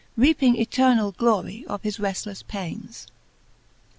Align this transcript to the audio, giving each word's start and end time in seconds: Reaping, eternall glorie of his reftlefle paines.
Reaping, 0.17 0.55
eternall 0.59 1.11
glorie 1.11 1.63
of 1.67 1.83
his 1.83 1.99
reftlefle 1.99 2.47
paines. 2.47 3.05